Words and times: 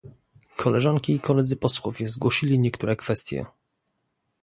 Koleżanki 0.57 1.15
i 1.15 1.19
koledzy 1.19 1.55
posłowie 1.55 2.09
zgłosili 2.09 2.59
niektóre 2.59 2.95
kwestie 2.95 3.45